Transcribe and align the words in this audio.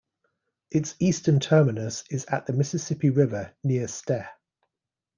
Its 0.71 0.95
eastern 0.97 1.39
terminus 1.39 2.03
is 2.09 2.25
at 2.25 2.47
the 2.47 2.53
Mississippi 2.53 3.11
River 3.11 3.53
near 3.63 3.87
Ste. 3.87 4.25